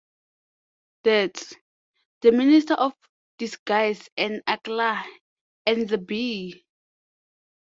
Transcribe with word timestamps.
Deeds, 1.03 1.53
The 2.21 2.31
Master 2.31 2.73
of 2.73 2.95
Disguise 3.37 4.09
and 4.17 4.41
Akeelah 4.47 5.03
and 5.67 5.87
the 5.87 5.99
Bee. 5.99 6.65